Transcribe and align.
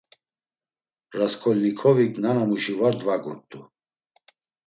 Rasǩolnikovik 1.17 2.13
nanamuşi 2.23 2.73
var 2.79 2.93
dvagurt̆u. 2.99 3.59